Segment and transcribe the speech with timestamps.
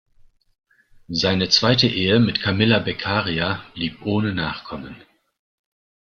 [1.09, 4.95] Seine zweite Ehe mit Camilla Beccaria blieb ohne Nachkommen.